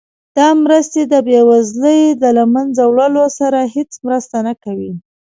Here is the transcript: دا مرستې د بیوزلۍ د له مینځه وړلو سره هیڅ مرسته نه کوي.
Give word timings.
دا 0.37 0.47
مرستې 0.63 1.01
د 1.13 1.15
بیوزلۍ 1.27 2.01
د 2.21 2.23
له 2.37 2.43
مینځه 2.53 2.83
وړلو 2.87 3.25
سره 3.39 3.59
هیڅ 3.75 3.91
مرسته 4.05 4.37
نه 4.47 4.53
کوي. 4.63 4.91